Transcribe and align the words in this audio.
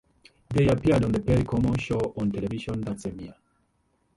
They 0.49 0.67
appeared 0.67 1.05
on 1.05 1.11
the 1.11 1.19
Perry 1.19 1.43
Como 1.43 1.77
Show 1.77 2.15
on 2.17 2.31
television 2.31 2.81
that 2.81 2.99
same 2.99 3.19
year. 3.21 3.35